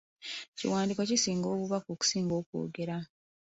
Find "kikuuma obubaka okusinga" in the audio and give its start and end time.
1.09-2.33